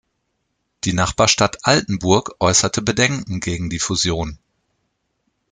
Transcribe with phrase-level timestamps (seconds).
[0.83, 4.39] Die Nachbarstadt Altenburg äußerte Bedenken gegen die Fusion.